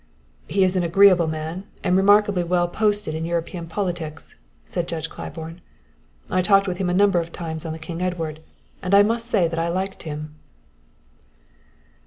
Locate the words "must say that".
9.07-9.59